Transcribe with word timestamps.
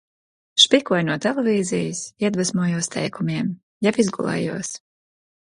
Špikoju 0.61 1.01
no 1.09 1.17
televīzijas, 1.25 2.01
iedvesmojos 2.29 2.91
teikumiem. 2.97 3.53
Jau 3.89 3.95
izgulējos. 4.07 4.75